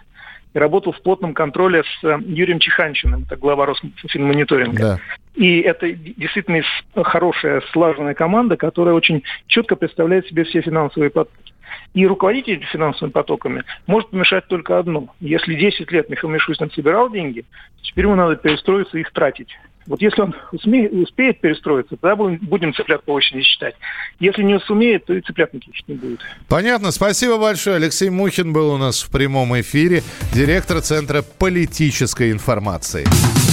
и 0.54 0.60
работал 0.60 0.94
в 0.94 1.02
плотном 1.02 1.34
контроле 1.34 1.84
с 1.84 2.04
э, 2.04 2.18
Юрием 2.26 2.60
Чеханчиным, 2.60 3.24
это 3.24 3.36
глава 3.36 3.66
Росфинмониторинга. 3.66 4.80
Да. 4.80 5.00
И 5.36 5.62
это 5.62 5.92
действительно 5.92 6.62
хорошая, 6.96 7.62
слаженная 7.72 8.14
команда, 8.14 8.56
которая 8.56 8.94
очень 8.94 9.24
четко 9.48 9.76
представляет 9.76 10.28
себе 10.28 10.44
все 10.44 10.62
финансовые 10.62 11.10
потоки. 11.10 11.54
И 11.96 12.06
руководить 12.06 12.48
этими 12.48 12.66
финансовыми 12.66 13.12
потоками 13.12 13.64
может 13.88 14.10
помешать 14.10 14.48
только 14.48 14.78
одно. 14.78 15.08
Если 15.20 15.56
10 15.56 15.92
лет 15.92 16.10
Михаил 16.10 16.32
Мишустин 16.32 16.70
собирал 16.72 17.10
деньги, 17.10 17.46
теперь 17.82 18.06
ему 18.06 18.16
надо 18.16 18.36
перестроиться 18.36 18.98
и 18.98 19.02
их 19.02 19.12
тратить. 19.12 19.50
Вот 19.88 20.02
если 20.02 20.22
он 20.22 20.36
усме, 20.52 20.88
успеет 20.90 21.42
перестроиться, 21.42 21.96
тогда 21.98 22.16
будем 22.16 22.74
цыплят 22.74 23.04
по 23.04 23.12
очереди 23.12 23.44
считать. 23.44 23.76
Если 24.20 24.44
не 24.44 24.60
сумеет, 24.60 25.06
то 25.06 25.14
и 25.14 25.22
цыплят 25.22 25.54
никаких 25.54 25.88
не 25.88 25.96
будет. 25.96 26.20
Понятно. 26.48 26.92
Спасибо 26.92 27.38
большое. 27.38 27.78
Алексей 27.78 28.10
Мухин 28.10 28.54
был 28.54 28.72
у 28.72 28.78
нас 28.78 29.02
в 29.02 29.12
прямом 29.12 29.60
эфире, 29.60 30.04
директор 30.34 30.82
Центра 30.82 31.22
политической 31.22 32.32
информации. 32.32 33.06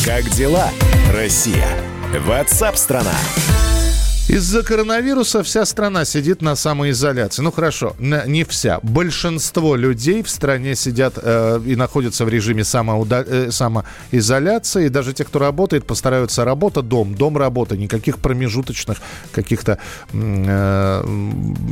Как 0.04 0.24
дела, 0.30 0.70
Россия? 1.12 1.68
Ватсап-страна! 2.26 3.14
Из-за 4.30 4.62
коронавируса 4.62 5.42
вся 5.42 5.64
страна 5.64 6.04
сидит 6.04 6.40
на 6.40 6.54
самоизоляции. 6.54 7.42
Ну 7.42 7.50
хорошо, 7.50 7.96
не 7.98 8.44
вся. 8.44 8.78
Большинство 8.80 9.74
людей 9.74 10.22
в 10.22 10.30
стране 10.30 10.76
сидят 10.76 11.14
э, 11.20 11.60
и 11.66 11.74
находятся 11.74 12.24
в 12.24 12.28
режиме 12.28 12.62
самоуда... 12.62 13.24
э, 13.26 13.50
самоизоляции. 13.50 14.86
Даже 14.86 15.14
те, 15.14 15.24
кто 15.24 15.40
работает, 15.40 15.84
постараются 15.84 16.44
работа, 16.44 16.80
дом, 16.82 17.16
дом, 17.16 17.36
работа. 17.36 17.76
Никаких 17.76 18.18
промежуточных 18.18 18.98
каких-то 19.32 19.78
э, 20.12 21.04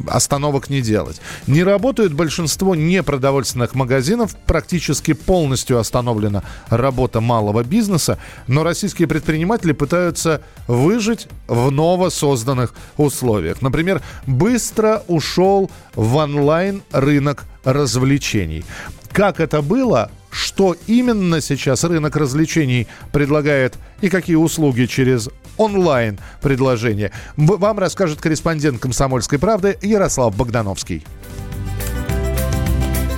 остановок 0.08 0.68
не 0.68 0.80
делать. 0.80 1.20
Не 1.46 1.62
работают 1.62 2.12
большинство 2.12 2.74
непродовольственных 2.74 3.76
магазинов. 3.76 4.34
Практически 4.46 5.12
полностью 5.12 5.78
остановлена 5.78 6.42
работа 6.70 7.20
малого 7.20 7.62
бизнеса. 7.62 8.18
Но 8.48 8.64
российские 8.64 9.06
предприниматели 9.06 9.70
пытаются 9.70 10.40
выжить 10.66 11.28
в 11.46 11.70
новосозданном 11.70 12.47
созданных 12.48 12.74
условиях. 12.96 13.62
Например, 13.62 14.00
быстро 14.26 15.02
ушел 15.08 15.70
в 15.94 16.16
онлайн 16.16 16.82
рынок 16.92 17.44
развлечений. 17.64 18.64
Как 19.12 19.40
это 19.40 19.62
было, 19.62 20.10
что 20.30 20.76
именно 20.86 21.40
сейчас 21.40 21.84
рынок 21.84 22.16
развлечений 22.16 22.86
предлагает 23.12 23.76
и 24.00 24.08
какие 24.08 24.36
услуги 24.36 24.86
через 24.86 25.28
онлайн 25.56 26.18
предложения, 26.40 27.10
вам 27.36 27.78
расскажет 27.78 28.20
корреспондент 28.20 28.80
«Комсомольской 28.80 29.38
правды» 29.38 29.76
Ярослав 29.82 30.36
Богдановский. 30.36 31.04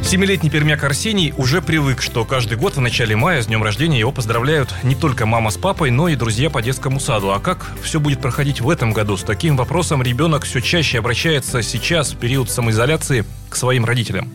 Семилетний 0.03 0.51
пермяк 0.51 0.83
Арсений 0.83 1.33
уже 1.39 1.63
привык, 1.63 2.03
что 2.03 2.25
каждый 2.25 2.59
год 2.59 2.77
в 2.77 2.81
начале 2.81 3.15
мая 3.15 3.43
с 3.43 3.47
днем 3.47 3.63
рождения 3.63 3.99
его 3.99 4.11
поздравляют 4.11 4.75
не 4.83 4.95
только 4.95 5.25
мама 5.25 5.51
с 5.51 5.57
папой, 5.57 5.91
но 5.91 6.09
и 6.09 6.17
друзья 6.17 6.51
по 6.51 6.63
детскому 6.63 6.99
саду. 6.99 7.31
А 7.31 7.39
как 7.39 7.71
все 7.83 8.01
будет 8.01 8.21
проходить 8.21 8.61
в 8.61 8.69
этом 8.69 8.93
году? 8.93 9.17
С 9.17 9.23
таким 9.23 9.57
вопросом 9.57 10.03
ребенок 10.03 10.45
все 10.45 10.61
чаще 10.61 10.99
обращается 10.99 11.63
сейчас, 11.63 12.13
в 12.13 12.19
период 12.19 12.51
самоизоляции, 12.51 13.25
к 13.49 13.55
своим 13.55 13.85
родителям. 13.85 14.29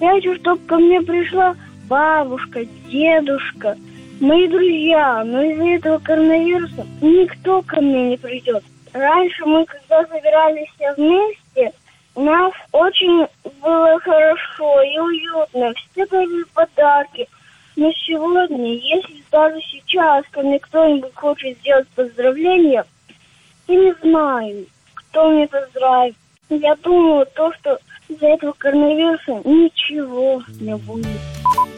Я 0.00 0.12
хочу, 0.12 0.36
чтобы 0.36 0.64
ко 0.66 0.76
мне 0.76 1.00
пришла 1.02 1.54
бабушка, 1.86 2.64
дедушка, 2.90 3.76
мои 4.20 4.48
друзья, 4.48 5.22
но 5.24 5.42
из-за 5.42 5.64
этого 5.64 5.98
коронавируса 5.98 6.86
никто 7.02 7.60
ко 7.62 7.80
мне 7.80 8.10
не 8.10 8.16
придет. 8.16 8.64
Раньше 8.92 9.44
мы, 9.44 9.66
когда 9.66 10.06
собирались 10.06 10.68
все 10.76 10.94
вместе, 10.96 11.76
у 12.14 12.22
нас 12.22 12.52
очень 12.72 13.26
было 13.60 13.98
хорошо 14.00 14.82
и 14.82 14.98
уютно. 14.98 15.72
Все 15.74 16.06
дарили 16.06 16.44
подарки. 16.54 17.28
Но 17.76 17.90
сегодня, 18.06 18.74
если 18.74 19.22
даже 19.32 19.60
сейчас 19.60 20.24
ко 20.30 20.42
мне 20.42 20.60
кто-нибудь 20.60 21.14
хочет 21.14 21.58
сделать 21.58 21.88
поздравление, 21.88 22.84
я 23.66 23.74
не 23.74 23.94
знаю, 24.02 24.66
кто 24.94 25.30
мне 25.30 25.48
поздравит. 25.48 26.14
Я 26.50 26.76
думаю, 26.76 27.26
то, 27.34 27.52
что 27.54 27.78
из-за 28.08 28.26
этого 28.26 28.52
коронавируса 28.52 29.40
ничего 29.44 30.42
не 30.60 30.76
будет. 30.76 31.73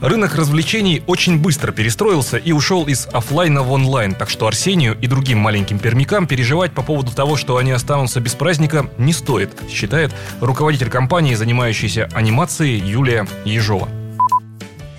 Рынок 0.00 0.34
развлечений 0.34 1.02
очень 1.06 1.38
быстро 1.38 1.72
перестроился 1.72 2.38
и 2.38 2.52
ушел 2.52 2.86
из 2.86 3.06
офлайна 3.12 3.62
в 3.62 3.70
онлайн, 3.70 4.14
так 4.14 4.30
что 4.30 4.46
Арсению 4.46 4.96
и 4.98 5.06
другим 5.06 5.38
маленьким 5.38 5.78
пермякам 5.78 6.26
переживать 6.26 6.72
по 6.72 6.82
поводу 6.82 7.14
того, 7.14 7.36
что 7.36 7.58
они 7.58 7.70
останутся 7.70 8.18
без 8.18 8.34
праздника, 8.34 8.86
не 8.96 9.12
стоит, 9.12 9.50
считает 9.68 10.14
руководитель 10.40 10.88
компании, 10.88 11.34
занимающейся 11.34 12.08
анимацией 12.14 12.78
Юлия 12.78 13.26
Ежова. 13.44 13.90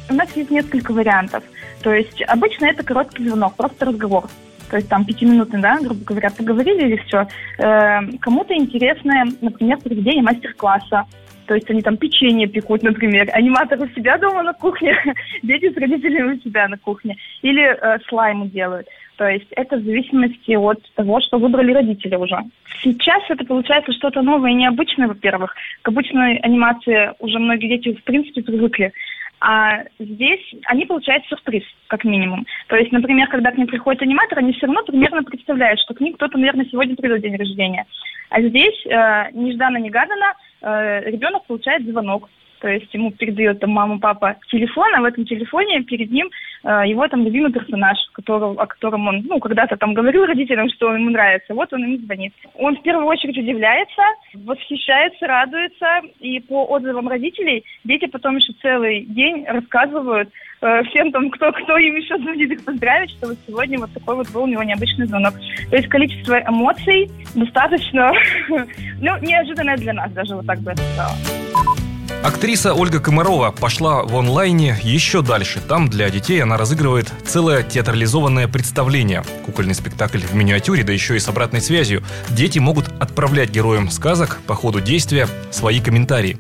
У 0.08 0.14
нас 0.14 0.30
есть 0.36 0.52
несколько 0.52 0.94
вариантов. 0.94 1.44
То 1.82 1.92
есть 1.92 2.22
обычно 2.28 2.68
это 2.68 2.84
короткий 2.84 3.28
звонок, 3.28 3.56
просто 3.56 3.86
разговор. 3.86 4.26
То 4.70 4.78
есть 4.78 4.88
там 4.88 5.04
пятиминутный, 5.04 5.62
да, 5.62 5.80
грубо 5.80 6.06
говоря, 6.06 6.30
поговорили 6.30 6.90
или 6.90 6.98
все. 7.08 7.28
Э, 7.58 8.02
кому-то 8.20 8.54
интересно, 8.54 9.26
например, 9.42 9.80
проведение 9.80 10.22
мастер-класса 10.22 11.06
то 11.52 11.56
есть 11.56 11.70
они 11.70 11.82
там 11.82 11.98
печенье 11.98 12.48
пекут, 12.48 12.82
например, 12.82 13.28
аниматор 13.34 13.78
у 13.82 13.86
себя 13.90 14.18
дома 14.18 14.42
на 14.42 14.54
кухне, 14.54 14.96
дети 15.44 15.70
с 15.70 15.76
родителями 15.76 16.36
у 16.36 16.40
себя 16.40 16.70
на 16.70 16.78
кухне. 16.78 17.18
Или 17.42 17.62
э, 17.62 18.00
слаймы 18.08 18.48
делают. 18.48 18.88
То 19.18 19.28
есть 19.28 19.48
это 19.58 19.76
в 19.76 19.84
зависимости 19.84 20.56
от 20.56 20.80
того, 20.96 21.20
что 21.20 21.40
выбрали 21.40 21.74
родители 21.74 22.16
уже. 22.16 22.38
Сейчас 22.82 23.22
это 23.28 23.44
получается 23.44 23.92
что-то 23.92 24.22
новое 24.22 24.52
и 24.52 24.54
необычное, 24.54 25.10
во-первых. 25.10 25.54
К 25.82 25.90
обычной 25.90 26.38
анимации 26.38 27.12
уже 27.20 27.38
многие 27.38 27.68
дети 27.68 28.00
в 28.00 28.04
принципе 28.06 28.44
привыкли. 28.44 28.94
А 29.42 29.84
здесь 30.00 30.56
они 30.68 30.86
получают 30.86 31.26
сюрприз, 31.26 31.64
как 31.88 32.06
минимум. 32.06 32.46
То 32.68 32.78
есть, 32.78 32.94
например, 32.94 33.28
когда 33.28 33.52
к 33.52 33.58
ним 33.58 33.68
приходит 33.68 34.04
аниматор, 34.04 34.40
они 34.40 34.54
все 34.54 34.68
равно 34.68 34.84
примерно 34.84 35.22
представляют, 35.24 35.82
что 35.82 35.96
к 35.96 36.00
ним 36.00 36.14
кто-то, 36.14 36.38
наверное, 36.38 36.68
сегодня 36.72 36.96
придет 36.96 37.22
день 37.22 37.36
рождения. 37.36 37.86
А 38.30 38.42
здесь 38.42 38.86
э, 38.86 39.32
нежданно-негаданно 39.34 40.36
ребенок 40.62 41.46
получает 41.46 41.86
звонок 41.86 42.30
то 42.62 42.68
есть 42.68 42.94
ему 42.94 43.12
передает 43.12 43.60
там 43.60 43.72
мама, 43.72 44.00
папа 44.00 44.38
телефон, 44.52 44.94
а 44.96 45.02
в 45.02 45.06
этом 45.06 45.26
телефоне 45.26 45.82
перед 45.82 46.12
ним 46.12 46.30
э, 46.64 46.84
его 46.86 47.08
там 47.08 47.26
любимый 47.26 47.52
персонаж, 47.52 47.98
которого, 48.14 48.62
о 48.62 48.68
котором 48.68 49.08
он, 49.08 49.24
ну, 49.28 49.40
когда-то 49.40 49.78
там 49.78 49.96
говорил 49.96 50.26
родителям, 50.26 50.70
что 50.70 50.90
он 50.90 50.98
ему 50.98 51.10
нравится. 51.10 51.56
Вот 51.56 51.74
он 51.74 51.84
ему 51.84 51.98
звонит. 51.98 52.34
Он 52.54 52.78
в 52.78 52.84
первую 52.84 53.08
очередь 53.08 53.38
удивляется, 53.38 54.04
восхищается, 54.36 55.26
радуется, 55.26 56.02
и 56.20 56.40
по 56.40 56.66
отзывам 56.66 57.08
родителей 57.08 57.66
дети 57.84 58.06
потом 58.06 58.38
еще 58.38 58.54
целый 58.62 59.06
день 59.06 59.44
рассказывают 59.48 60.30
э, 60.62 60.84
всем 60.84 61.12
там, 61.12 61.32
кто, 61.32 61.52
кто 61.52 61.78
им 61.78 61.96
еще 61.96 62.16
звонит 62.20 62.52
их 62.52 62.64
поздравить, 62.64 63.10
что 63.10 63.30
вот 63.30 63.38
сегодня 63.48 63.80
вот 63.80 63.92
такой 63.92 64.18
вот 64.18 64.30
был 64.32 64.44
у 64.44 64.48
него 64.48 64.62
необычный 64.62 65.08
звонок. 65.08 65.34
То 65.72 65.76
есть 65.78 65.88
количество 65.88 66.40
эмоций 66.48 67.10
достаточно, 67.34 68.12
ну, 68.50 69.18
неожиданное 69.20 69.78
для 69.78 69.94
нас, 69.94 70.12
даже 70.12 70.36
вот 70.36 70.46
так 70.46 70.60
бы 70.60 70.70
я 70.70 70.76
сказала. 70.76 71.81
Актриса 72.24 72.76
Ольга 72.76 73.00
Комарова 73.00 73.50
пошла 73.50 74.04
в 74.04 74.16
онлайне 74.16 74.78
еще 74.84 75.24
дальше. 75.24 75.60
Там 75.68 75.90
для 75.90 76.08
детей 76.12 76.44
она 76.44 76.56
разыгрывает 76.56 77.12
целое 77.26 77.64
театрализованное 77.64 78.48
представление. 78.48 79.24
Кукольный 79.44 79.74
спектакль 79.74 80.20
в 80.20 80.36
миниатюре, 80.36 80.84
да 80.84 80.94
еще 80.94 81.16
и 81.16 81.20
с 81.20 81.28
обратной 81.28 81.62
связью. 81.62 82.04
Дети 82.30 82.60
могут 82.60 82.90
отправлять 83.00 83.50
героям 83.50 83.90
сказок 83.90 84.40
по 84.46 84.54
ходу 84.54 84.82
действия 84.82 85.28
свои 85.50 85.82
комментарии. 85.82 86.38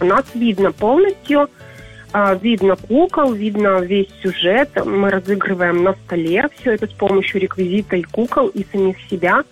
У 0.00 0.06
нас 0.06 0.24
видно 0.34 0.72
полностью 0.72 1.48
а, 2.12 2.34
видно 2.34 2.74
кукол, 2.74 3.32
видно 3.32 3.78
весь 3.78 4.08
сюжет. 4.24 4.70
Мы 4.84 5.08
разыгрываем 5.08 5.84
на 5.84 5.94
столе 6.04 6.48
все 6.58 6.72
это 6.72 6.88
с 6.88 6.92
помощью 6.92 7.40
реквизита 7.40 7.94
и 7.94 8.02
кукол, 8.02 8.48
и 8.48 8.66
самих 8.72 8.96
себя– 9.08 9.44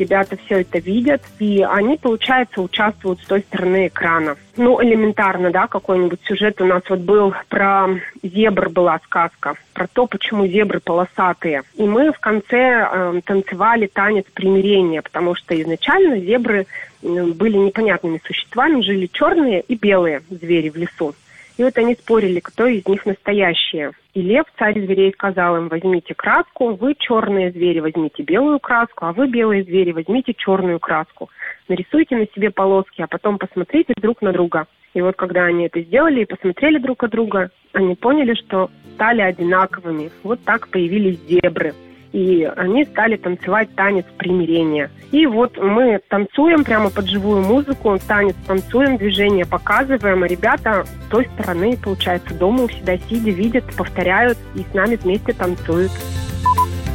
ребята 0.00 0.36
все 0.44 0.62
это 0.62 0.78
видят, 0.78 1.22
и 1.38 1.62
они, 1.62 1.96
получается, 1.96 2.60
участвуют 2.60 3.20
с 3.20 3.26
той 3.26 3.40
стороны 3.42 3.86
экрана. 3.86 4.36
Ну, 4.56 4.82
элементарно, 4.82 5.50
да, 5.50 5.66
какой-нибудь 5.66 6.20
сюжет 6.24 6.60
у 6.60 6.64
нас 6.64 6.82
вот 6.88 7.00
был 7.00 7.34
про 7.48 7.88
зебр 8.22 8.68
была 8.70 8.98
сказка, 9.04 9.54
про 9.72 9.86
то, 9.86 10.06
почему 10.06 10.46
зебры 10.46 10.80
полосатые. 10.80 11.62
И 11.76 11.82
мы 11.82 12.12
в 12.12 12.18
конце 12.18 12.88
э, 12.90 13.20
танцевали 13.24 13.86
танец 13.86 14.24
примирения, 14.34 15.02
потому 15.02 15.34
что 15.34 15.60
изначально 15.60 16.18
зебры 16.18 16.66
были 17.02 17.56
непонятными 17.56 18.20
существами, 18.24 18.82
жили 18.82 19.08
черные 19.12 19.60
и 19.62 19.74
белые 19.74 20.22
звери 20.28 20.68
в 20.68 20.76
лесу. 20.76 21.14
И 21.60 21.62
вот 21.62 21.76
они 21.76 21.94
спорили, 21.94 22.40
кто 22.40 22.64
из 22.64 22.86
них 22.88 23.04
настоящие. 23.04 23.92
И 24.14 24.22
лев, 24.22 24.46
царь 24.58 24.80
зверей, 24.80 25.12
сказал 25.12 25.58
им, 25.58 25.68
возьмите 25.68 26.14
краску, 26.14 26.72
вы 26.74 26.94
черные 26.98 27.50
звери 27.50 27.80
возьмите 27.80 28.22
белую 28.22 28.58
краску, 28.60 29.04
а 29.04 29.12
вы 29.12 29.28
белые 29.28 29.62
звери 29.64 29.92
возьмите 29.92 30.32
черную 30.32 30.80
краску. 30.80 31.28
Нарисуйте 31.68 32.16
на 32.16 32.24
себе 32.28 32.50
полоски, 32.50 33.02
а 33.02 33.06
потом 33.06 33.36
посмотрите 33.36 33.92
друг 34.00 34.22
на 34.22 34.32
друга. 34.32 34.68
И 34.94 35.02
вот 35.02 35.16
когда 35.16 35.44
они 35.44 35.66
это 35.66 35.82
сделали 35.82 36.22
и 36.22 36.24
посмотрели 36.24 36.78
друг 36.78 37.04
от 37.04 37.10
друга, 37.10 37.50
они 37.74 37.94
поняли, 37.94 38.32
что 38.32 38.70
стали 38.94 39.20
одинаковыми. 39.20 40.10
Вот 40.22 40.42
так 40.42 40.66
появились 40.68 41.20
зебры 41.28 41.74
и 42.12 42.44
они 42.56 42.84
стали 42.84 43.16
танцевать 43.16 43.68
танец 43.74 44.04
примирения. 44.16 44.90
И 45.12 45.26
вот 45.26 45.56
мы 45.58 46.00
танцуем 46.08 46.64
прямо 46.64 46.90
под 46.90 47.08
живую 47.08 47.42
музыку, 47.42 47.98
танец 48.06 48.36
танцуем, 48.46 48.96
движение 48.96 49.44
показываем, 49.44 50.22
а 50.22 50.28
ребята 50.28 50.84
с 50.84 51.10
той 51.10 51.26
стороны, 51.34 51.76
получается, 51.76 52.34
дома 52.34 52.64
у 52.64 52.68
себя 52.68 52.96
сидя, 53.08 53.30
видят, 53.30 53.64
повторяют 53.76 54.38
и 54.54 54.60
с 54.60 54.74
нами 54.74 54.96
вместе 54.96 55.32
танцуют. 55.32 55.90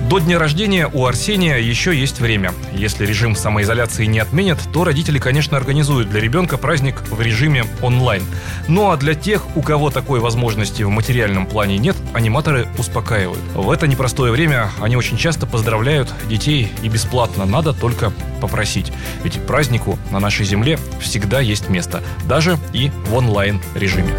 До 0.10 0.20
дня 0.20 0.38
рождения 0.38 0.88
у 0.94 1.08
Арсения 1.08 1.58
еще 1.58 1.98
есть 2.00 2.20
время. 2.20 2.54
Если 2.72 3.08
режим 3.08 3.36
самоизоляции 3.36 4.06
не 4.06 4.20
отменят, 4.20 4.60
то 4.72 4.84
родители, 4.84 5.18
конечно, 5.18 5.58
организуют 5.58 6.12
для 6.12 6.22
ребенка 6.22 6.60
праздник 6.60 7.02
в 7.10 7.20
режиме 7.22 7.66
онлайн. 7.82 8.22
Ну 8.68 8.92
а 8.92 8.98
для 8.98 9.16
тех, 9.16 9.58
у 9.58 9.64
кого 9.64 9.90
такой 9.90 10.20
возможности 10.20 10.84
в 10.84 10.90
материальном 10.90 11.48
плане 11.48 11.80
нет, 11.80 11.96
аниматоры 12.14 12.68
успокаивают. 12.78 13.42
В 13.56 13.72
это 13.72 13.88
непростое 13.88 14.32
время 14.32 14.70
они 14.80 14.96
очень 14.96 15.18
часто 15.18 15.48
поздравляют 15.48 16.14
детей 16.30 16.72
и 16.84 16.88
бесплатно, 16.88 17.46
надо 17.46 17.74
только 17.74 18.14
попросить. 18.42 18.94
Ведь 19.24 19.44
празднику 19.48 19.98
на 20.12 20.20
нашей 20.20 20.46
земле 20.46 20.78
всегда 21.02 21.40
есть 21.40 21.68
место, 21.70 22.04
даже 22.26 22.60
и 22.74 22.92
в 23.08 23.16
онлайн 23.16 23.60
режиме. 23.74 24.14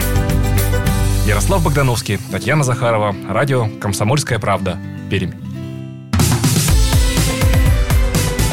Ярослав 1.28 1.62
Богдановский, 1.62 2.18
Татьяна 2.32 2.64
Захарова, 2.64 3.14
радио 3.28 3.68
«Комсомольская 3.80 4.40
правда», 4.40 4.78
Пермь. 5.08 5.45